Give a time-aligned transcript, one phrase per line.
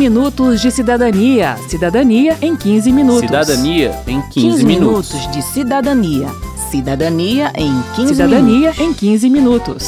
[0.00, 1.58] minutos de cidadania.
[1.68, 3.20] Cidadania em 15 minutos.
[3.20, 5.12] Cidadania em 15, 15 minutos.
[5.12, 6.28] minutos de cidadania.
[6.70, 8.80] Cidadania em 15 Cidadania minutos.
[8.80, 9.84] em 15 minutos.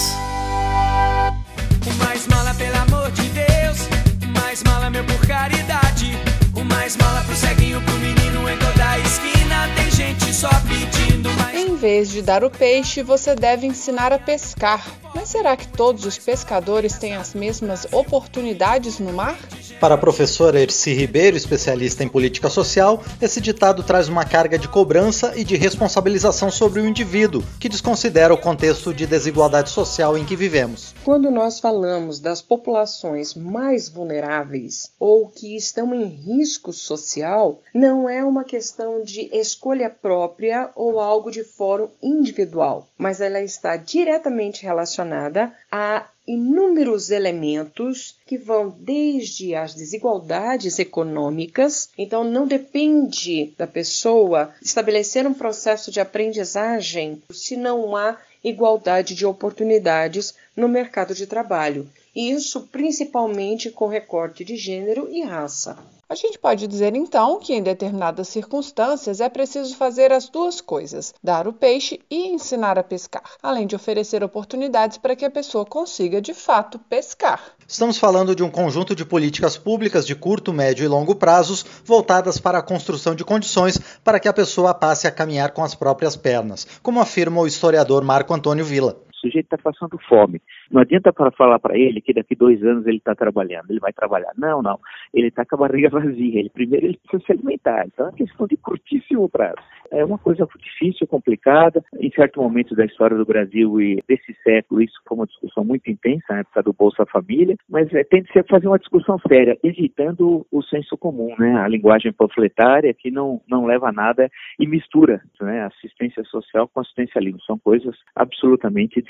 [1.87, 3.89] O mais mala, pelo amor de Deus.
[4.23, 6.15] O mais mala, meu por caridade.
[6.55, 9.67] O mais mala pro ceguinho, pro menino em toda esquina.
[9.75, 11.57] Tem gente só pedindo mais.
[11.57, 14.85] Em vez de dar o peixe, você deve ensinar a pescar.
[15.33, 19.39] Será que todos os pescadores têm as mesmas oportunidades no mar?
[19.81, 24.69] Para a professora Erci Ribeiro, especialista em política social, esse ditado traz uma carga de
[24.69, 30.25] cobrança e de responsabilização sobre o indivíduo, que desconsidera o contexto de desigualdade social em
[30.27, 30.95] que vivemos.
[31.03, 38.23] Quando nós falamos das populações mais vulneráveis ou que estão em risco social, não é
[38.23, 45.22] uma questão de escolha própria ou algo de fórum individual, mas ela está diretamente relacionada
[45.71, 55.27] a inúmeros elementos que vão desde as desigualdades econômicas, então não depende da pessoa estabelecer
[55.27, 61.89] um processo de aprendizagem se não há igualdade de oportunidades no mercado de trabalho.
[62.15, 65.79] E isso principalmente com recorte de gênero e raça.
[66.13, 71.15] A gente pode dizer então que em determinadas circunstâncias é preciso fazer as duas coisas:
[71.25, 75.65] dar o peixe e ensinar a pescar, além de oferecer oportunidades para que a pessoa
[75.65, 77.43] consiga de fato pescar.
[77.67, 82.37] Estamos falando de um conjunto de políticas públicas de curto, médio e longo prazos voltadas
[82.37, 86.15] para a construção de condições para que a pessoa passe a caminhar com as próprias
[86.15, 88.99] pernas, como afirma o historiador Marco Antônio Villa.
[89.23, 90.43] Sujeito está passando fome.
[90.71, 93.93] Não adianta para falar para ele que daqui dois anos ele está trabalhando, ele vai
[93.93, 94.33] trabalhar.
[94.37, 94.79] Não, não.
[95.15, 96.41] Ele está com a barriga vazia.
[96.41, 97.87] Ele primeiro ele precisa se alimentar.
[97.87, 99.63] Então é uma questão de curtíssimo prazo.
[99.91, 101.85] É uma coisa difícil, complicada.
[102.01, 105.91] Em certo momento da história do Brasil e desse século, isso foi uma discussão muito
[105.91, 107.57] intensa, na época do Bolsa Família.
[107.69, 111.57] Mas é, tem de ser fazer uma discussão séria, evitando o senso comum, né?
[111.57, 115.65] A linguagem panfletária que não, não leva a nada e mistura né?
[115.65, 117.41] assistência social com assistencialismo.
[117.43, 119.03] São coisas absolutamente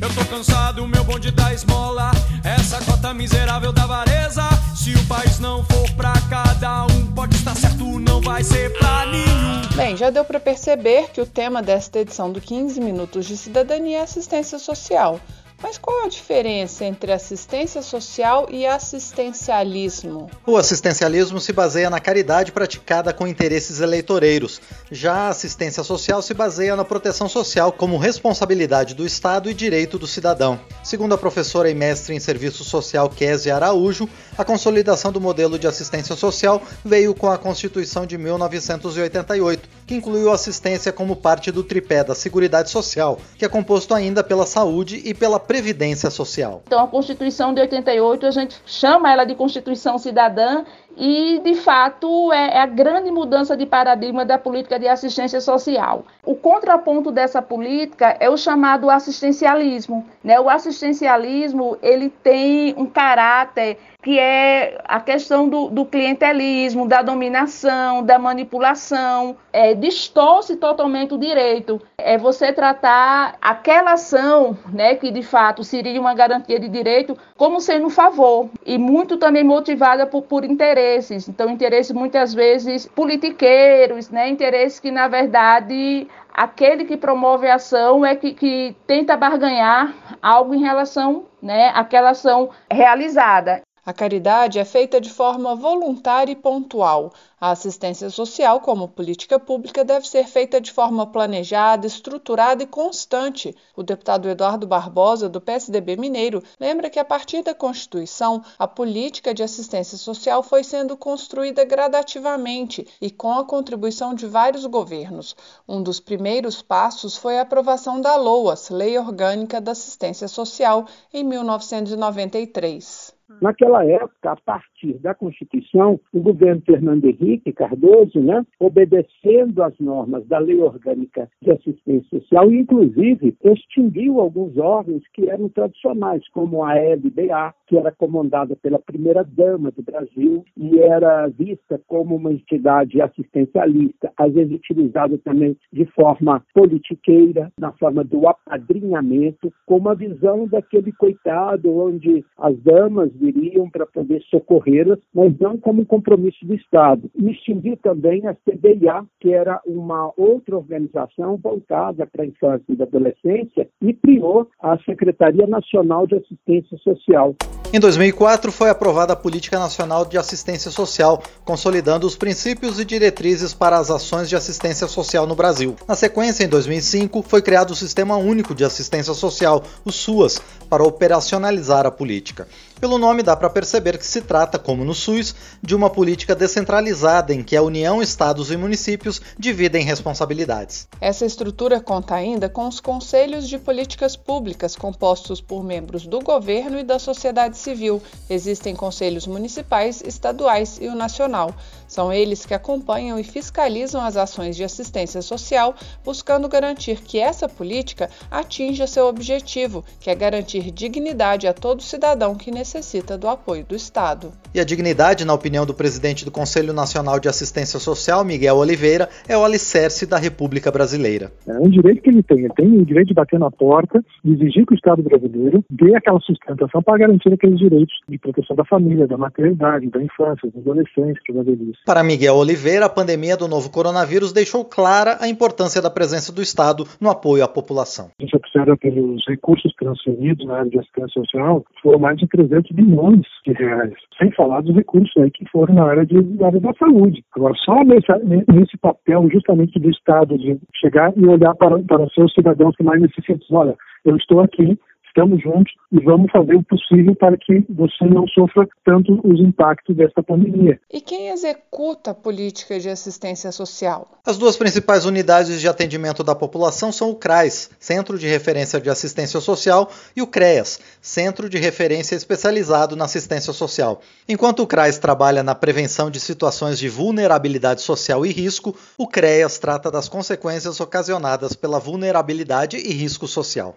[0.00, 2.10] Eu tô cansado, meu bonde da esmola.
[2.44, 4.42] Essa cota miserável da vareza.
[4.76, 9.06] Se o país não for pra cada um, pode estar certo, não vai ser pra
[9.06, 9.76] nenhum.
[9.76, 13.98] Bem, já deu para perceber que o tema desta edição do 15 Minutos de Cidadania
[13.98, 15.20] é assistência social.
[15.60, 20.30] Mas qual a diferença entre assistência social e assistencialismo?
[20.46, 24.60] O assistencialismo se baseia na caridade praticada com interesses eleitoreiros.
[24.88, 29.98] Já a assistência social se baseia na proteção social como responsabilidade do Estado e direito
[29.98, 30.60] do cidadão.
[30.84, 35.66] Segundo a professora e mestre em serviço social Kézia Araújo, a consolidação do modelo de
[35.66, 42.04] assistência social veio com a Constituição de 1988, que incluiu assistência como parte do tripé
[42.04, 46.62] da Seguridade Social, que é composto ainda pela saúde e pela previdência social.
[46.66, 50.64] Então, a Constituição de 88, a gente chama ela de Constituição Cidadã
[50.98, 56.04] e, de fato, é, é a grande mudança de paradigma da política de assistência social.
[56.24, 60.04] O contraponto dessa política é o chamado assistencialismo.
[60.24, 60.40] Né?
[60.40, 68.02] O assistencialismo ele tem um caráter que é a questão do, do clientelismo, da dominação,
[68.02, 71.80] da manipulação, é, distorce totalmente o direito.
[71.98, 77.60] É você tratar aquela ação, né, que de fato seria uma garantia de direito, como
[77.60, 80.44] sendo um favor, e muito também motivada por, por
[80.88, 81.28] interesses.
[81.28, 88.04] Então, interesses muitas vezes politiqueiros, né, interesses que, na verdade, aquele que promove a ação
[88.04, 93.62] é que, que tenta barganhar algo em relação né, àquela ação realizada.
[93.86, 97.12] A caridade é feita de forma voluntária e pontual.
[97.40, 103.54] A assistência social, como política pública, deve ser feita de forma planejada, estruturada e constante.
[103.76, 109.32] O deputado Eduardo Barbosa, do PSDB Mineiro, lembra que a partir da Constituição, a política
[109.32, 115.36] de assistência social foi sendo construída gradativamente e com a contribuição de vários governos.
[115.68, 121.22] Um dos primeiros passos foi a aprovação da LOAS, Lei Orgânica da Assistência Social, em
[121.22, 123.17] 1993.
[123.40, 130.26] Naquela época, a partir da Constituição, o governo Fernando Henrique Cardoso, né, obedecendo às normas
[130.26, 136.74] da Lei Orgânica de Assistência Social, inclusive extinguiu alguns órgãos que eram tradicionais, como a
[136.74, 144.12] LBA, que era comandada pela primeira-dama do Brasil e era vista como uma entidade assistencialista,
[144.16, 150.92] às vezes utilizada também de forma politiqueira, na forma do apadrinhamento, com uma visão daquele
[150.92, 157.10] coitado onde as damas viriam para poder socorrê-las, mas não como compromisso do Estado.
[157.14, 162.82] E extinguiu também a CBIA, que era uma outra organização voltada para a infância e
[162.82, 167.34] adolescência, e criou a Secretaria Nacional de Assistência Social.
[167.70, 173.52] Em 2004, foi aprovada a Política Nacional de Assistência Social, consolidando os princípios e diretrizes
[173.52, 175.76] para as ações de assistência social no Brasil.
[175.86, 180.82] Na sequência, em 2005, foi criado o Sistema Único de Assistência Social, o SUAS, para
[180.82, 182.48] operacionalizar a política.
[182.80, 187.34] Pelo nome dá para perceber que se trata, como no SUS, de uma política descentralizada
[187.34, 190.86] em que a União, estados e municípios dividem responsabilidades.
[191.00, 196.78] Essa estrutura conta ainda com os conselhos de políticas públicas compostos por membros do governo
[196.78, 198.00] e da sociedade civil.
[198.30, 201.52] Existem conselhos municipais, estaduais e o nacional.
[201.88, 205.74] São eles que acompanham e fiscalizam as ações de assistência social,
[206.04, 212.34] buscando garantir que essa política atinja seu objetivo, que é garantir dignidade a todo cidadão
[212.34, 214.32] que necessita do apoio do Estado.
[214.54, 219.08] E a dignidade, na opinião do presidente do Conselho Nacional de Assistência Social, Miguel Oliveira,
[219.26, 221.32] é o alicerce da República Brasileira.
[221.46, 222.38] É um direito que ele tem.
[222.38, 225.94] Ele tem o direito de bater na porta e exigir que o Estado brasileiro dê
[225.96, 230.60] aquela sustentação para garantir aqueles direitos de proteção da família, da maternidade, da infância, da
[230.60, 231.77] adolescência, da velhice.
[231.86, 236.42] Para Miguel Oliveira, a pandemia do novo coronavírus deixou clara a importância da presença do
[236.42, 238.10] Estado no apoio à população.
[238.18, 242.70] A gente observa pelos recursos transferidos na área de assistência social, foram mais de 300
[242.72, 246.60] bilhões de reais, sem falar dos recursos aí que foram na área, de, na área
[246.60, 247.24] da saúde.
[247.34, 252.32] Agora, só nesse papel justamente do Estado de chegar e olhar para, para os seus
[252.34, 254.78] cidadãos que mais necessitam, olha, eu estou aqui,
[255.18, 259.96] estamos juntos e vamos fazer o possível para que você não sofra tanto os impactos
[259.96, 260.78] dessa pandemia.
[260.92, 264.06] E quem executa a política de assistência social?
[264.24, 268.88] As duas principais unidades de atendimento da população são o CRAS, Centro de Referência de
[268.88, 274.00] Assistência Social, e o CREAS, Centro de Referência Especializado na Assistência Social.
[274.28, 279.58] Enquanto o CRAS trabalha na prevenção de situações de vulnerabilidade social e risco, o CREAS
[279.58, 283.74] trata das consequências ocasionadas pela vulnerabilidade e risco social.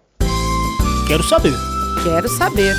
[1.12, 1.54] Quero saber.
[2.06, 2.74] Quero saber.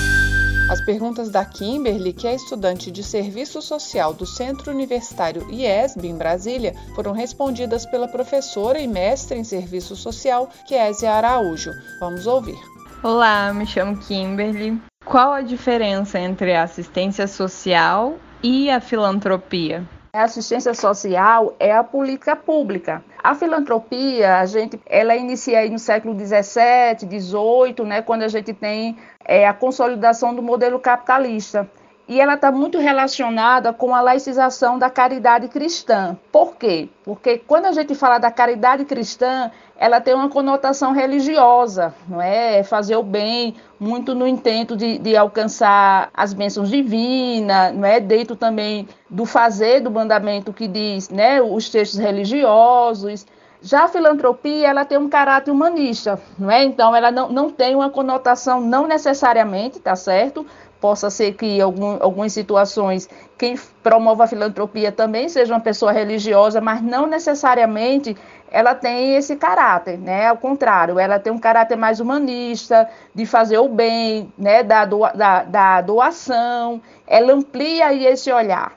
[0.71, 6.17] As perguntas da Kimberly, que é estudante de Serviço Social do Centro Universitário IESB em
[6.17, 11.73] Brasília, foram respondidas pela professora e mestre em Serviço Social, Késia Araújo.
[12.01, 12.57] Vamos ouvir.
[13.03, 14.81] Olá, me chamo Kimberly.
[15.05, 19.87] Qual a diferença entre a assistência social e a filantropia?
[20.15, 23.03] A assistência social é a política pública.
[23.25, 28.53] A filantropia, a gente, ela inicia aí no século 17, 18, né, quando a gente
[28.53, 31.67] tem é, a consolidação do modelo capitalista
[32.13, 36.15] e ela está muito relacionada com a laicização da caridade cristã.
[36.31, 36.91] Por quê?
[37.03, 42.59] Porque quando a gente fala da caridade cristã, ela tem uma conotação religiosa, não é?
[42.59, 47.99] é fazer o bem, muito no intento de, de alcançar as bênçãos divinas, não é?
[47.99, 51.41] Dentro também do fazer do mandamento que diz, né?
[51.41, 53.27] Os textos religiosos.
[53.63, 56.63] Já a filantropia, ela tem um caráter humanista, não é?
[56.63, 60.45] Então, ela não, não tem uma conotação, não necessariamente, tá certo?
[60.83, 63.09] Possa ser que algum, algumas situações
[63.39, 68.17] quem promove a filantropia também seja uma pessoa religiosa, mas não necessariamente
[68.51, 70.27] ela tem esse caráter, né?
[70.27, 74.65] Ao contrário, ela tem um caráter mais humanista, de fazer o bem, né?
[74.65, 78.73] Da, da, da doação, ela amplia aí esse olhar.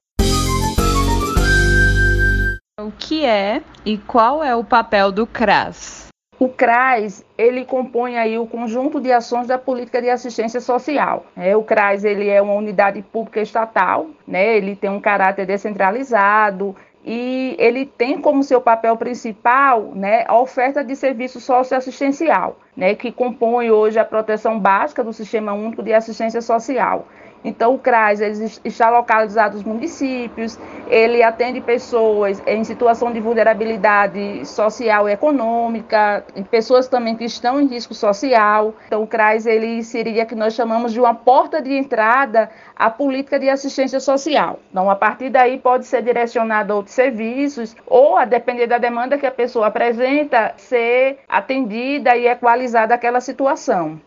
[2.79, 6.04] O que é e qual é o papel do CRAS?
[6.37, 11.25] O CRAS, ele compõe aí o conjunto de ações da política de assistência social.
[11.35, 14.57] É, o CRAS, ele é uma unidade pública estatal, né?
[14.57, 16.75] ele tem um caráter descentralizado,
[17.05, 23.11] e ele tem como seu papel principal né, a oferta de serviço socioassistencial, né, que
[23.11, 27.07] compõe hoje a proteção básica do Sistema Único de Assistência Social.
[27.45, 30.57] Então, o CRAS ele está localizado nos municípios,
[30.89, 37.67] ele atende pessoas em situação de vulnerabilidade social e econômica, pessoas também que estão em
[37.67, 38.73] risco social.
[38.87, 43.39] Então, o CRAS ele seria que nós chamamos de uma porta de entrada à política
[43.39, 44.59] de assistência social.
[44.71, 49.19] Então, a partir daí pode ser direcionado a outros serviços ou, a depender da demanda
[49.19, 54.01] que a pessoa apresenta, ser atendida e equalizada aquela situação.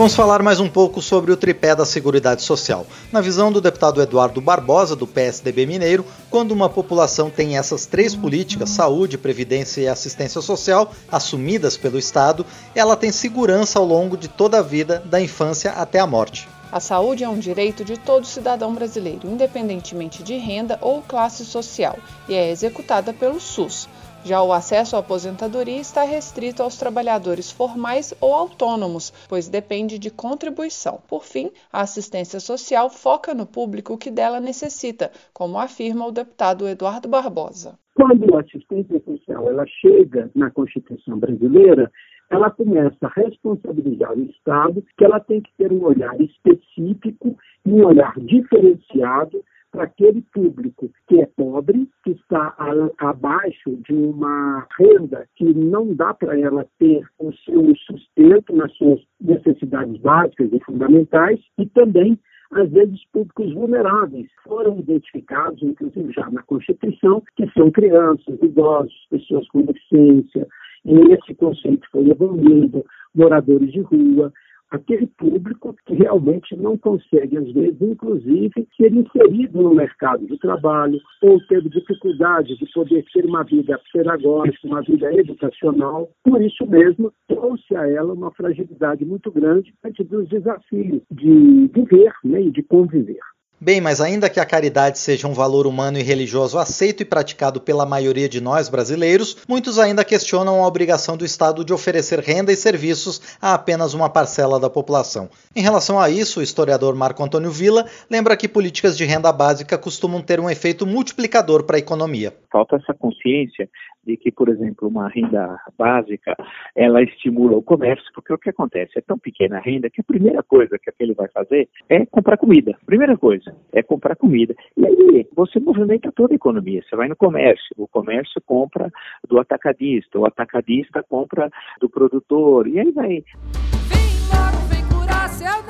[0.00, 2.86] Vamos falar mais um pouco sobre o tripé da Seguridade Social.
[3.12, 8.16] Na visão do deputado Eduardo Barbosa, do PSDB Mineiro, quando uma população tem essas três
[8.16, 14.26] políticas, saúde, previdência e assistência social, assumidas pelo Estado, ela tem segurança ao longo de
[14.26, 16.48] toda a vida, da infância até a morte.
[16.72, 21.98] A saúde é um direito de todo cidadão brasileiro, independentemente de renda ou classe social,
[22.26, 23.86] e é executada pelo SUS.
[24.22, 30.10] Já o acesso à aposentadoria está restrito aos trabalhadores formais ou autônomos, pois depende de
[30.10, 31.00] contribuição.
[31.08, 36.68] Por fim, a assistência social foca no público que dela necessita, como afirma o deputado
[36.68, 37.78] Eduardo Barbosa.
[37.94, 41.90] Quando a assistência social ela chega na Constituição brasileira,
[42.30, 47.72] ela começa a responsabilizar o Estado que ela tem que ter um olhar específico e
[47.72, 54.66] um olhar diferenciado para aquele público que é pobre, que está a, abaixo de uma
[54.78, 60.60] renda que não dá para ela ter o seu sustento nas suas necessidades básicas e
[60.64, 62.18] fundamentais, e também
[62.52, 64.28] às vezes públicos vulneráveis.
[64.42, 70.46] Foram identificados, inclusive já na Constituição, que são crianças, idosos, pessoas com deficiência,
[70.84, 72.84] e esse conceito foi evoluindo,
[73.14, 74.32] moradores de rua,
[74.70, 81.00] aquele público que realmente não consegue, às vezes, inclusive, ser inserido no mercado de trabalho
[81.22, 86.08] ou ter dificuldade de poder ter uma vida pedagógica, uma vida educacional.
[86.22, 92.12] Por isso mesmo, trouxe a ela uma fragilidade muito grande diante dos desafios de viver
[92.24, 93.20] né, e de conviver.
[93.62, 97.60] Bem, mas ainda que a caridade seja um valor humano e religioso aceito e praticado
[97.60, 102.50] pela maioria de nós brasileiros, muitos ainda questionam a obrigação do Estado de oferecer renda
[102.50, 105.28] e serviços a apenas uma parcela da população.
[105.54, 109.76] Em relação a isso, o historiador Marco Antônio Villa lembra que políticas de renda básica
[109.76, 112.34] costumam ter um efeito multiplicador para a economia.
[112.50, 113.68] Falta essa consciência
[114.04, 116.34] de que, por exemplo, uma renda básica,
[116.74, 118.98] ela estimula o comércio, porque o que acontece?
[118.98, 122.36] É tão pequena a renda que a primeira coisa que aquele vai fazer é comprar
[122.36, 122.76] comida.
[122.86, 124.54] Primeira coisa é comprar comida.
[124.76, 126.82] E aí você movimenta toda a economia.
[126.82, 128.90] Você vai no comércio, o comércio compra
[129.28, 133.08] do atacadista, o atacadista compra do produtor, e aí vai.
[133.08, 135.69] Vem logo, vem curar seu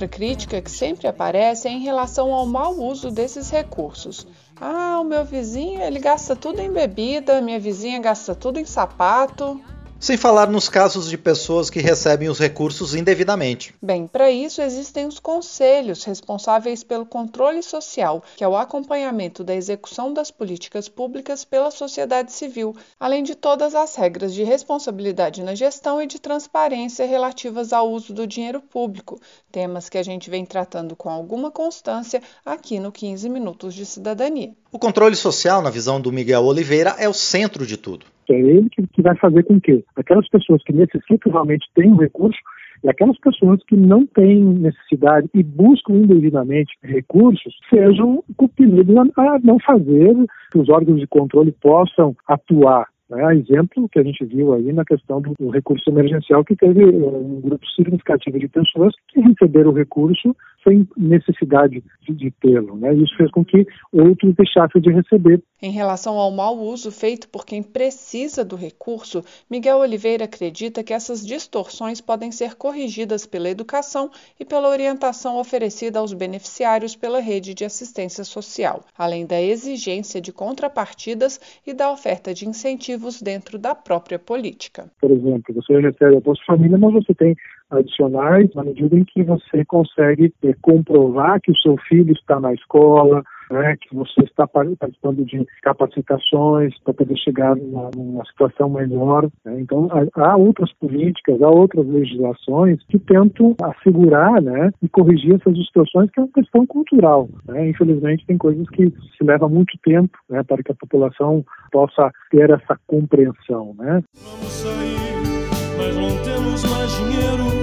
[0.00, 4.26] Outra crítica que sempre aparece é em relação ao mau uso desses recursos.
[4.58, 9.60] Ah, o meu vizinho ele gasta tudo em bebida, minha vizinha gasta tudo em sapato.
[10.02, 13.74] Sem falar nos casos de pessoas que recebem os recursos indevidamente.
[13.82, 19.54] Bem, para isso existem os conselhos responsáveis pelo controle social, que é o acompanhamento da
[19.54, 25.54] execução das políticas públicas pela sociedade civil, além de todas as regras de responsabilidade na
[25.54, 29.20] gestão e de transparência relativas ao uso do dinheiro público,
[29.52, 34.54] temas que a gente vem tratando com alguma constância aqui no 15 Minutos de Cidadania.
[34.72, 38.06] O controle social, na visão do Miguel Oliveira, é o centro de tudo.
[38.32, 42.38] É ele que, que vai fazer com que aquelas pessoas que necessitam realmente tenham recurso
[42.82, 49.58] e aquelas pessoas que não têm necessidade e buscam indevidamente recursos sejam compelidos a não
[49.60, 50.16] fazer,
[50.50, 53.36] que os órgãos de controle possam atuar né?
[53.36, 56.86] Exemplo que a gente viu aí na questão do, do recurso emergencial, que teve eh,
[56.86, 62.76] um grupo significativo de pessoas que receberam o recurso sem necessidade de, de tê-lo.
[62.76, 62.94] Né?
[62.94, 65.42] Isso fez com que outros deixassem de receber.
[65.62, 70.92] Em relação ao mau uso feito por quem precisa do recurso, Miguel Oliveira acredita que
[70.92, 77.54] essas distorções podem ser corrigidas pela educação e pela orientação oferecida aos beneficiários pela rede
[77.54, 83.74] de assistência social, além da exigência de contrapartidas e da oferta de incentivos dentro da
[83.74, 84.90] própria política.
[85.00, 87.36] Por exemplo, você recebe a Bolsa Família, mas você tem
[87.70, 92.52] adicionais na medida em que você consegue é, comprovar que o seu filho está na
[92.52, 99.28] escola, né, que você está participando de capacitações para poder chegar numa, numa situação melhor.
[99.44, 99.60] Né?
[99.60, 105.54] Então, há, há, outras políticas, há outras legislações que tentam assegurar né, e corrigir essas
[105.54, 107.28] distorções, que é uma questão cultural.
[107.48, 107.70] Né?
[107.70, 112.50] Infelizmente, tem coisas que se leva muito tempo né, para que a população possa ter
[112.50, 113.74] essa compreensão.
[113.78, 114.02] Né?
[114.14, 117.59] Vamos sair, mas não temos mais dinheiro.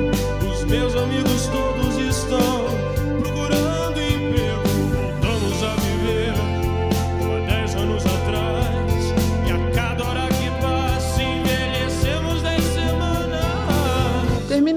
[0.69, 1.49] Meus amigos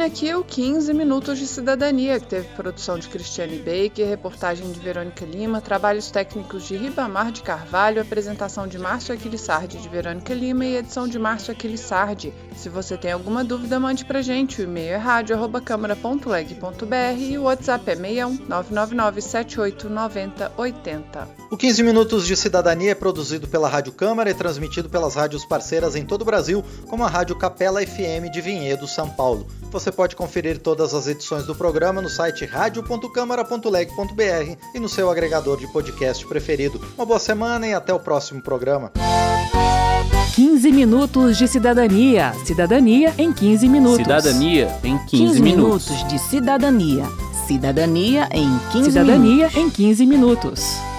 [0.01, 4.81] Termina aqui o 15 Minutos de Cidadania, que teve produção de Cristiane Baker, reportagem de
[4.81, 10.65] Verônica Lima, trabalhos técnicos de Ribamar de Carvalho, apresentação de Márcio Aquilissardi de Verônica Lima
[10.65, 12.33] e edição de Márcio Aquilissardi.
[12.57, 14.63] Se você tem alguma dúvida, mande pra gente.
[14.63, 19.21] O e-mail é rádio.câmara.leg.br e o WhatsApp é 61 999
[21.51, 25.95] O 15 Minutos de Cidadania é produzido pela Rádio Câmara e transmitido pelas rádios parceiras
[25.95, 29.47] em todo o Brasil, como a Rádio Capela FM de Vinhedo, São Paulo.
[29.71, 35.57] Você pode conferir todas as edições do programa no site radio.câmara.leg.br e no seu agregador
[35.59, 36.81] de podcast preferido.
[36.97, 38.91] Uma boa semana e até o próximo programa.
[40.35, 42.33] 15 minutos de cidadania.
[42.45, 43.99] Cidadania em 15 minutos.
[43.99, 45.89] Cidadania em 15, 15 minutos.
[45.91, 47.05] minutos de cidadania.
[47.47, 49.57] Cidadania em 15 Cidadania minutos.
[49.57, 50.90] em 15 minutos.